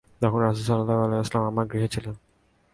[0.21, 2.15] তখন রাসূলুল্লাহ সাল্লাল্লাহু আলাইহি ওয়াসাল্লাম আমার গৃহে ছিলেন।